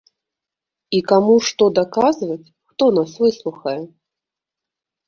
[0.99, 3.79] І каму што даказваць, хто нас выслухае?